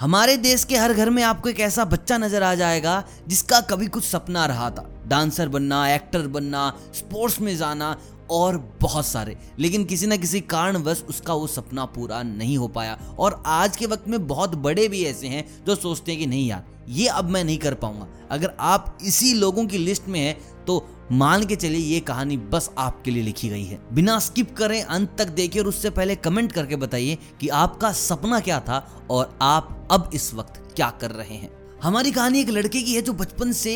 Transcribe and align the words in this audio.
हमारे 0.00 0.36
देश 0.36 0.64
के 0.64 0.76
हर 0.76 0.92
घर 0.92 1.10
में 1.10 1.22
आपको 1.22 1.48
एक 1.48 1.60
ऐसा 1.60 1.84
बच्चा 1.84 2.16
नज़र 2.18 2.42
आ 2.42 2.54
जाएगा 2.54 3.02
जिसका 3.28 3.60
कभी 3.60 3.86
कुछ 3.86 4.04
सपना 4.04 4.44
रहा 4.46 4.68
था। 4.70 4.84
डांसर 5.06 5.48
बनना, 5.48 5.88
एक्टर 5.90 6.26
बनना, 6.26 6.68
स्पोर्ट्स 6.94 7.40
में 7.40 7.56
जाना 7.56 7.96
और 8.30 8.56
बहुत 8.80 9.06
सारे। 9.06 9.36
लेकिन 9.58 9.84
किसी 9.84 10.06
ना 10.06 10.16
किसी 10.16 10.40
कारणवश 10.42 11.02
उसका 11.08 11.34
वो 11.34 11.46
सपना 11.46 11.84
पूरा 11.86 12.22
नहीं 12.22 12.56
हो 12.58 12.68
पाया। 12.68 12.98
और 13.18 13.42
आज 13.46 13.76
के 13.76 13.86
वक्त 13.86 14.08
में 14.08 14.26
बहुत 14.26 14.54
बड़े 14.56 14.86
भी 14.88 15.02
ऐसे 15.04 15.28
हैं 15.28 15.44
जो 15.66 15.74
सोचते 15.76 16.12
हैं 16.12 16.20
कि 16.20 16.26
नहीं 16.26 16.48
यार, 16.48 16.64
ये 16.88 17.06
अब 17.08 17.30
मैं 17.30 17.42
नहीं 17.44 17.58
कर 17.58 17.74
पाऊँगा। 17.74 18.08
अगर 18.30 18.52
आप 18.60 18.98
इसी 19.02 19.32
लोगों 19.34 19.66
की 19.66 19.78
लिस्ट 19.78 20.08
में 20.08 20.20
हैं 20.20 20.64
तो 20.66 20.84
मान 21.12 21.44
के 21.46 21.56
चलिए 21.56 21.80
ये 21.80 22.00
कहानी 22.02 22.36
बस 22.36 22.70
आपके 22.78 23.10
लिए 23.10 23.22
लिखी 23.22 23.48
गई 23.48 23.64
है। 23.64 23.78
बिना 23.94 24.18
स्किप 24.18 24.54
करें, 24.56 24.82
अंत 24.82 25.14
तक 25.18 25.28
देखिए 25.30 25.62
और 25.62 25.68
उससे 25.68 25.90
पहले 25.90 26.16
कमेंट 26.16 26.52
करके 26.52 26.76
बताइए 26.76 27.18
कि 27.40 27.48
आपका 27.54 27.92
सपना 27.94 28.40
क्या 28.40 28.60
था 28.60 28.78
और 29.10 29.36
आप 29.42 29.72
अब 29.90 30.10
इस 30.14 30.32
वक्त 30.34 30.60
क्या 30.76 30.90
कर 31.00 31.10
रहे 31.10 31.34
हैं? 31.34 31.50
हमारी 31.82 32.10
कहानी 32.10 32.40
एक 32.40 32.48
लड़के 32.48 32.82
की 32.82 32.94
है 32.94 33.02
जो 33.02 33.12
बचपन 33.12 33.52
से 33.52 33.74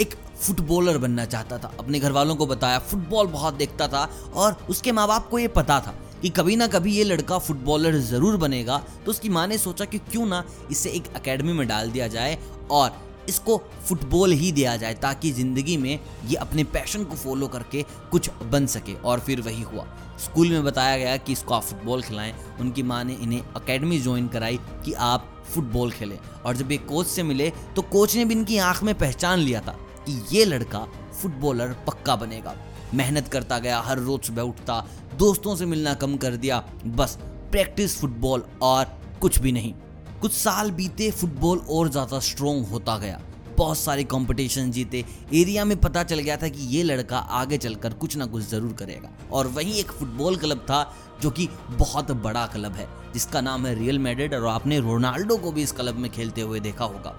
एक 0.00 0.14
फुटबॉलर 0.36 0.98
बनना 0.98 1.24
चाहता 1.24 1.58
था। 1.58 1.72
अपने 1.78 2.00
घर 2.00 2.12
वालों 2.12 2.36
को 2.36 2.46
बताया, 2.46 2.78
फुटबॉल 2.78 3.26
बहुत 3.26 3.54
देखता 3.54 3.88
था 3.88 4.08
और 4.34 4.56
उसके 4.70 4.92
माँ 4.92 5.06
बाप 5.08 5.28
को 5.30 5.38
ये 5.38 5.48
पता 5.48 5.78
था 5.80 5.94
कि 6.22 6.28
कभी 6.30 6.56
ना 6.56 6.66
कभी 6.66 6.94
ये 6.94 7.04
लड़का 7.04 7.38
फुटबॉलर 7.38 7.96
ज़रूर 8.00 8.36
बनेगा। 8.36 8.78
तो 9.04 9.10
उसकी 9.10 9.28
माँ 9.28 9.46
ने 9.46 9.58
सोचा 9.58 9.84
कि 9.84 9.98
क्यों 10.00 10.26
ना 10.26 10.42
इसे 10.70 10.90
एक 10.90 11.04
एकेडमी 11.16 11.52
में 11.52 11.66
डाल 11.68 11.90
दिया 11.90 12.08
जाए 12.08 12.38
और 12.70 12.90
इसको 13.28 13.56
फुटबॉल 13.88 14.32
ही 14.32 14.52
दिया 14.52 14.76
जाए 14.76 14.94
ताकि 14.94 15.30
ज़िंदगी 15.32 15.76
में 15.76 15.98
ये 16.26 16.36
अपने 16.36 16.64
पैशन 16.66 17.04
को 17.04 17.16
फॉलो 17.16 17.48
करके 17.48 17.84
कुछ 18.10 18.30
बन 18.42 18.66
सके। 18.66 18.94
और 18.94 19.20
फिर 19.20 19.40
वही 19.40 19.62
हुआ। 19.62 19.86
स्कूल 20.20 20.48
में 20.48 20.64
बताया 20.64 20.96
गया 20.98 21.16
कि 21.16 21.32
इसको 21.32 21.54
आप 21.54 21.62
फुटबॉल 21.62 22.02
खिलाएँ। 22.02 22.34
उनकी 22.60 22.82
माँ 22.82 23.02
ने 23.04 23.14
इन्हें 23.14 23.42
अकेडमी 23.56 23.98
ज्वाइन 23.98 24.28
कराई 24.28 24.58
कि 24.84 24.92
आप 24.92 25.28
फुटबॉल 25.54 25.90
खेलें। 25.90 26.18
और 26.46 26.56
जब 26.56 26.72
ये 26.72 26.78
कोच 26.78 27.06
से 27.06 27.22
मिले 27.22 27.50
तो 27.76 27.82
कोच 27.82 28.16
ने 28.16 28.24
भी 28.24 28.34
इनकी 28.34 28.58
आँख 28.60 28.82
में 28.82 28.94
पहचान 28.94 29.38
लिया 29.38 29.60
था 29.60 29.76
कि 30.06 30.20
ये 30.32 30.44
लड़का 30.44 30.86
फुटबॉलर 31.12 31.76
पक्का 31.86 32.16
बनेगा। 32.16 32.54
मेहनत 32.94 33.28
करता 33.28 33.58
गया, 33.58 33.80
हर 33.80 33.98
रोज 33.98 34.20
सुबह 34.22 34.42
उठता, 34.42 34.84
दोस्तों 35.16 35.54
से 35.56 35.66
मिलना 35.66 35.94
कम 35.94 36.16
कर 36.16 36.36
दिया। 36.36 36.64
बस 36.86 37.18
प्रैक्टिस 37.52 37.96
फुटबॉल 38.00 38.44
और 38.62 38.98
कुछ 39.20 39.38
भी 39.38 39.52
नहीं। 39.52 39.72
कुछ 40.22 40.32
साल 40.32 40.70
बीते 40.70 41.10
फुटबॉल 41.10 41.58
और 41.70 41.88
ज़्यादा 41.88 42.18
स्ट्रॉन्ग 42.20 42.66
होता 42.66 42.96
गया। 42.98 43.20
बहुत 43.56 43.78
सारे 43.78 44.02
कंपटीशन 44.04 44.70
जीते। 44.70 45.04
एरिया 45.34 45.64
में 45.64 45.76
पता 45.80 46.02
चल 46.04 46.18
गया 46.18 46.36
था 46.36 46.48
कि 46.48 46.66
ये 46.66 46.82
लड़का 46.82 47.18
आगे 47.18 47.58
चलकर 47.58 47.94
कुछ 47.94 48.16
ना 48.16 48.26
कुछ 48.26 48.44
ज़रूर 48.44 48.72
करेगा। 48.72 49.10
और 49.32 49.46
वहीं 49.48 49.74
एक 49.74 49.90
फुटबॉल 49.90 50.36
क्लब 50.36 50.58
था, 50.60 50.94
जो 51.22 51.30
कि 51.30 51.48
बहुत 51.70 52.10
बड़ा 52.12 52.46
क्लब 52.46 52.72
है, 52.72 52.88
जिसका 53.14 53.40
नाम 53.40 53.66
है 53.66 53.74
रियल 53.74 53.98
मैड्रिड 53.98 54.34
और 54.34 54.46
आपने 54.46 54.78
रोनाल्डो 54.80 55.36
को 55.36 55.52
भी 55.52 55.62
इस 55.62 55.72
क्लब 55.72 55.96
में 55.96 56.10
खेलते 56.10 56.40
हुए 56.40 56.60
देखा 56.60 56.84
होगा। 56.84 57.14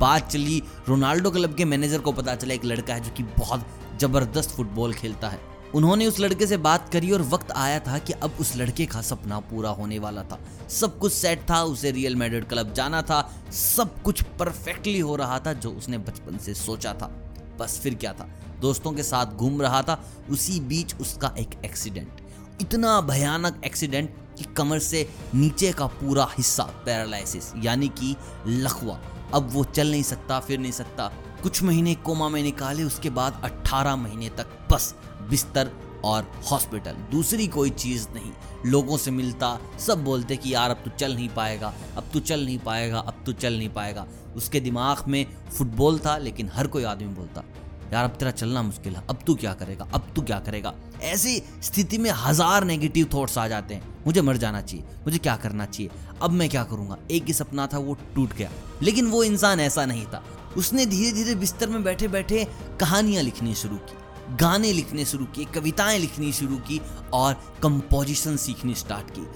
बात 0.00 0.28
चली 0.28 0.62
रोनाल्डो 0.88 1.30
क्लब 1.30 1.54
के 1.54 1.64
मैनेजर 1.64 1.98
को 1.98 2.12
पता 2.12 2.34
चला, 2.34 2.54
एक 2.54 2.64
लड़का 2.64 2.94
है 2.94 3.00
जो 3.00 3.12
कि 3.16 3.22
बहुत 3.38 3.66
ज़बरदस्त 4.00 4.50
फुटबॉल 4.50 4.94
खेलता 4.94 5.28
है। 5.28 5.40
उन्होंने 5.74 6.06
उस 6.06 6.20
लड़के 6.20 6.46
से 6.46 6.56
बात 6.56 6.92
करी 6.92 7.10
और 7.10 7.22
वक्त 7.22 7.52
आया 7.52 7.78
था 7.78 7.98
कि 7.98 8.12
अब 8.12 8.32
उस 8.40 8.56
लड़के 8.56 8.86
का 8.86 9.02
सपना 9.02 9.40
पूरा 9.40 9.70
होने 9.70 9.98
वाला 9.98 10.22
था। 10.22 10.40
सब 10.68 10.98
कुछ 10.98 11.12
सेट 11.12 11.50
था, 11.50 11.62
उसे 11.62 11.90
रियल 11.90 12.16
मैड्रिड 12.16 12.48
क्लब 12.48 12.72
जाना 12.72 13.02
था। 13.02 13.32
सब 13.52 14.02
कुछ 14.02 14.22
परफेक्टली 14.22 14.98
हो 14.98 15.16
रहा 15.16 15.38
था, 15.38 15.52
जो 15.52 15.70
उसने 15.70 15.98
बचपन 15.98 16.38
से 16.38 16.54
सोचा 16.54 16.92
था। 16.92 17.34
बस 17.58 17.78
फिर 17.78 17.94
क्या 17.94 18.12
था? 18.12 18.30
दोस्तों 18.60 18.92
के 18.92 19.02
साथ 19.02 19.26
घूम 19.26 19.62
रहा 19.62 19.82
था। 19.82 20.04
उसी 20.30 20.60
बीच 20.60 20.94
उसका 20.94 21.34
एक 21.38 21.50
एक्सीडेंट 21.64 22.20
इतना 22.60 23.00
भयानक 23.00 23.62
एक्सीडेंट 23.64 24.14
कि 24.38 24.44
कमर 24.44 24.78
से 24.78 25.10
नीचे 25.34 25.72
का 25.72 25.86
पूरा 25.86 26.24
हिस्सा 26.24 26.62
पैरालिसिस 26.62 27.52
यानी 27.56 27.88
कि 27.88 28.16
लखवा। 28.46 29.00
अब 29.34 29.50
वो 29.52 29.64
चल 29.64 29.90
नहीं 29.90 30.02
सकता, 30.02 30.40
फिर 30.40 30.58
नहीं 30.58 30.72
सकता। 30.72 31.12
कुछ 31.42 31.62
महीने 31.62 31.94
कोमा 31.94 32.28
में 32.28 32.42
निकाले, 32.42 32.82
उसके 32.82 33.10
बाद 33.10 33.40
18 33.44 33.96
महीने 33.96 34.28
तक 34.28 34.46
बस 34.72 34.94
बिस्तर 35.30 35.70
और 36.04 36.30
हॉस्पिटल। 36.50 36.92
दूसरी 37.10 37.46
कोई 37.46 37.70
चीज़ 37.70 38.06
नहीं। 38.14 38.32
लोगों 38.66 38.96
से 38.96 39.10
मिलता, 39.10 39.58
सब 39.78 40.04
बोलते 40.04 40.36
कि 40.36 40.54
यार, 40.54 40.70
अब 40.70 40.76
तू 40.76 40.90
चल 40.90 41.14
नहीं 41.14 41.28
पाएगा, 41.28 41.74
अब 41.96 42.04
तू 42.12 42.20
चल 42.20 42.44
नहीं 42.44 42.58
पाएगा, 42.58 42.98
अब 42.98 43.22
तू 43.26 43.32
चल 43.32 43.58
नहीं 43.58 43.68
पाएगा। 43.68 44.06
उसके 44.36 44.60
दिमाग 44.60 45.04
में 45.08 45.26
फुटबॉल 45.58 45.98
था, 45.98 46.16
लेकिन 46.18 46.50
हर 46.54 46.66
कोई 46.66 46.84
आदमी 46.84 47.08
बोलता, 47.08 47.44
यार, 47.92 48.04
अब 48.04 48.10
तेरा 48.10 48.30
चलना 48.30 48.62
मुश्किल 48.62 48.96
है, 48.96 49.02
अब 49.10 49.18
तू 49.26 49.34
क्या 49.34 49.54
करेगा, 49.54 49.88
अब 49.94 50.06
तू 50.16 50.22
क्या 50.22 50.38
करेगा? 50.40 50.74
ऐसी 51.02 51.42
स्थिति 51.62 51.98
में 51.98 52.10
हज़ार 52.10 52.64
नेगेटिव 52.64 53.08
थॉट्स 53.14 53.38
आ 53.38 53.48
जाते 53.48 53.74
हैं। 53.74 53.94
मुझे 54.06 54.22
मर 54.22 54.36
जाना 54.36 54.60
चाहिए, 54.60 54.84
मुझे 54.98 55.18
क्या 55.18 55.36
करना 55.36 55.66
चाहिए, 55.66 55.90
अब 56.22 56.30
मैं 56.30 56.48
क्या 56.48 56.64
करूँगा? 56.64 56.96
एक 57.10 57.24
ही 57.24 57.32
सपना 57.32 57.66
था, 57.66 57.78
वो 57.78 57.96
टूट 58.14 58.34
गया। 58.34 58.50
लेकिन 58.82 59.06
वो 59.06 59.22
इंसान 59.24 59.60
ऐसा 59.60 59.86
नहीं 59.86 60.06
था। 60.06 60.24
उसने 60.56 60.86
धीरे 60.86 61.12
धीरे 61.12 61.34
बिस्तर 61.34 61.68
में 61.68 61.82
बैठे 61.84 62.08
बैठे 62.08 62.46
कहानियाँ 62.80 63.22
लिखनी 63.22 63.54
शुरू 63.54 63.76
की। 63.76 63.99
गाने 64.30 64.72
लिखने 64.72 65.04
शुरू 65.04 65.24
किए, 65.24 65.44
कविताएँ 65.44 65.98
लिखनी 65.98 66.32
शुरू 66.32 66.56
की 66.58 66.80
और 67.12 67.34
कंपोजिशन 67.62 68.36
सीखनी 68.36 68.74
स्टार्ट 68.74 69.10
की। 69.10 69.26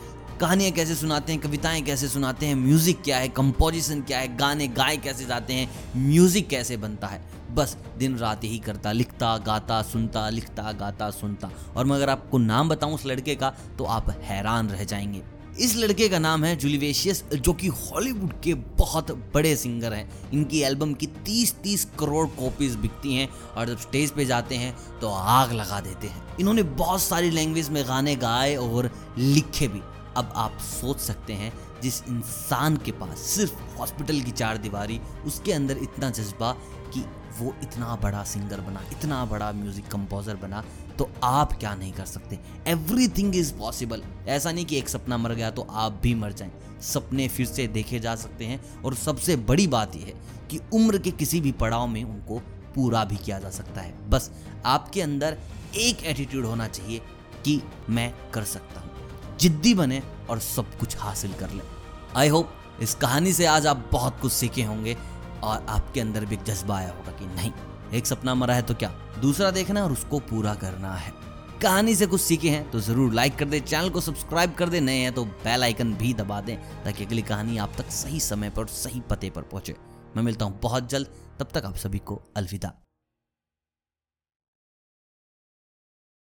कहानियाँ 0.40 0.72
कैसे 0.72 0.94
सुनाते 0.94 1.32
हैं, 1.32 1.40
कविताएँ 1.40 1.82
कैसे 1.82 2.08
सुनाते 2.08 2.46
हैं 2.46 2.54
म्यूज़िक 2.54 3.02
क्या 3.02 3.18
है 3.18 3.28
कंपोजिशन 3.28 4.00
क्या 4.00 4.18
है, 4.18 4.36
गाने 4.36 4.68
गाए 4.68 4.96
कैसे 4.96 5.24
जाते 5.24 5.54
हैं 5.54 5.68
म्यूज़िक 5.96 6.48
कैसे 6.48 6.76
बनता 6.76 7.06
है। 7.06 7.22
बस 7.54 7.76
दिन 7.98 8.16
रात 8.18 8.44
यही 8.44 8.58
करता, 8.58 8.92
लिखता, 8.92 9.36
गाता, 9.38 9.82
सुनता, 9.82 10.28
लिखता, 10.30 10.72
गाता, 10.72 11.10
सुनता। 11.10 11.50
और 11.76 11.84
मैं 11.84 11.96
अगर 11.96 12.10
आपको 12.10 12.38
नाम 12.38 12.68
बताऊँ 12.68 12.94
उस 12.94 13.06
लड़के 13.06 13.34
का 13.34 13.54
तो 13.78 13.84
आप 13.84 14.10
हैरान 14.22 14.68
रह 14.68 14.84
जाएँगे। 14.84 15.22
इस 15.54 15.76
लड़के 15.76 16.08
का 16.08 16.18
नाम 16.18 16.44
है 16.44 16.54
जुलिवेशियस, 16.56 17.22
जो 17.34 17.52
कि 17.52 17.66
हॉलीवुड 17.66 18.32
के 18.42 18.54
बहुत 18.54 19.10
बड़े 19.34 19.54
सिंगर 19.56 19.92
हैं। 19.92 20.30
इनकी 20.32 20.60
एल्बम 20.60 20.94
की 20.94 21.06
तीस 21.26 21.54
तीस 21.54 21.84
करोड़ 21.98 22.26
कॉपीज 22.28 22.74
बिकती 22.76 23.14
हैं 23.14 23.28
और 23.56 23.68
जब 23.68 23.78
स्टेज 23.78 24.10
पे 24.10 24.24
जाते 24.24 24.54
हैं 24.54 24.74
तो 25.00 25.08
आग 25.08 25.52
लगा 25.52 25.80
देते 25.80 26.06
हैं। 26.06 26.36
इन्होंने 26.40 26.62
बहुत 26.62 27.02
सारी 27.02 27.30
लैंग्वेज 27.30 27.68
में 27.70 27.82
गाने 27.88 28.16
गाए 28.16 28.54
और 28.56 28.90
लिखे 29.18 29.68
भी। 29.68 29.80
अब 30.16 30.32
आप 30.36 30.58
सोच 30.60 31.00
सकते 31.00 31.32
हैं, 31.32 31.52
जिस 31.82 32.02
इंसान 32.04 32.76
के 32.76 32.92
पास 32.92 33.18
सिर्फ़ 33.20 33.78
हॉस्पिटल 33.78 34.20
की 34.20 34.30
चार 34.32 34.58
दीवारी, 34.58 35.00
उसके 35.26 35.52
अंदर 35.52 35.78
इतना 35.78 36.10
जज्बा 36.10 36.52
कि 36.94 37.04
वो 37.38 37.54
इतना 37.62 37.94
बड़ा 38.02 38.22
सिंगर 38.24 38.60
बना, 38.60 38.80
इतना 38.92 39.24
बड़ा 39.24 39.50
म्यूज़िक 39.52 39.86
कंपोजर 39.88 40.36
बना 40.36 40.64
तो 40.98 41.08
आप 41.24 41.52
क्या 41.52 41.74
नहीं 41.74 41.92
कर 41.92 42.04
सकते। 42.06 42.38
एवरी 42.66 43.08
थिंग 43.08 43.36
इज़ 43.36 43.52
पॉसिबल 43.54 44.02
ऐसा 44.28 44.52
नहीं 44.52 44.64
कि 44.64 44.76
एक 44.78 44.88
सपना 44.88 45.16
मर 45.16 45.34
गया 45.34 45.50
तो 45.50 45.66
आप 45.70 45.98
भी 46.02 46.14
मर 46.14 46.32
जाएँ। 46.32 46.50
सपने 46.82 47.26
फिर 47.28 47.46
से 47.46 47.66
देखे 47.68 47.98
जा 48.00 48.14
सकते 48.16 48.44
हैं 48.44 48.60
और 48.82 48.94
सबसे 48.94 49.36
बड़ी 49.42 49.66
बात 49.66 49.96
यह 49.96 50.06
है 50.06 50.14
कि 50.50 50.60
उम्र 50.74 50.98
के 50.98 51.10
किसी 51.12 51.40
भी 51.40 51.52
पड़ाव 51.54 51.86
में 51.86 52.02
उनको 52.04 52.38
पूरा 52.74 53.04
भी 53.04 53.16
किया 53.16 53.38
जा 53.38 53.50
सकता 53.50 53.80
है। 53.80 54.10
बस 54.10 54.30
आपके 54.66 55.02
अंदर 55.02 55.38
एक 55.76 56.04
एटीट्यूड 56.04 56.44
होना 56.46 56.68
चाहिए 56.68 56.98
कि 57.44 57.60
मैं 57.90 58.12
कर 58.34 58.44
सकता 58.44 58.80
हूँ। 58.80 58.93
जिद्दी 59.44 59.74
बने 59.74 60.02
और 60.30 60.38
सब 60.40 60.76
कुछ 60.78 60.96
हासिल 60.98 61.32
कर 61.40 61.50
ले। 61.50 61.62
आई 62.16 62.28
होप 62.28 62.52
इस 62.82 62.94
कहानी 62.96 63.32
से 63.32 63.46
आज 63.46 63.66
आप 63.66 63.88
बहुत 63.92 64.20
कुछ 64.20 64.32
सीखे 64.32 64.62
होंगे 64.64 64.96
और 65.42 65.66
आपके 65.68 66.00
अंदर 66.00 66.24
भी 66.24 66.34
एक 66.34 66.42
जज्बा 66.44 66.76
आया 66.76 66.90
होगा 66.90 67.12
कि 67.12 67.26
नहीं, 67.26 67.52
एक 67.92 68.06
सपना 68.06 68.34
मरा 68.34 68.54
है 68.54 68.62
तो 68.62 68.74
क्या? 68.74 68.88
दूसरा 69.20 69.50
देखना 69.50 69.80
है 69.80 69.86
और 69.86 69.92
उसको 69.92 70.18
पूरा 70.20 70.54
करना 70.54 70.94
है। 70.94 71.12
कहानी 71.62 71.94
से 71.94 72.06
कुछ 72.06 72.20
सीखे 72.20 72.50
हैं 72.50 72.70
तो 72.70 72.80
ज़रूर 72.80 73.12
लाइक 73.14 73.36
कर 73.36 73.44
दे 73.44 73.60
चैनल 73.60 73.90
को 73.90 74.00
सब्सक्राइब 74.00 74.54
कर 74.54 74.68
दे, 74.68 74.80
नए 74.80 74.98
हैं 74.98 75.12
तो 75.12 75.24
बेल 75.24 75.62
आइकन 75.62 75.94
भी 75.94 76.14
दबा 76.14 76.40
दें 76.40 76.56
ताकि 76.84 77.04
अगली 77.04 77.22
कहानी 77.22 77.58
आप 77.58 77.74
तक 77.78 77.90
सही 77.92 78.20
समय 78.20 78.50
पर 78.50 78.66
सही 78.76 79.00
पते 79.10 79.30
पर 79.30 79.42
पहुँचे। 79.42 79.76
मैं 80.16 80.22
मिलता 80.22 80.44
हूँ 80.44 80.58
बहुत 80.62 80.88
जल्द, 80.90 81.06
तब 81.40 81.48
तक 81.54 81.64
आप 81.64 81.76
सभी 81.76 81.98
को 82.00 82.22
अलविदा। 82.36 82.72